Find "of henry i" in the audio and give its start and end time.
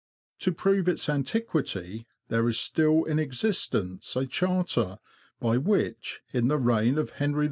6.97-7.39